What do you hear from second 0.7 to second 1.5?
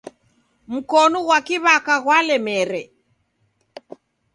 Mkonu ghwa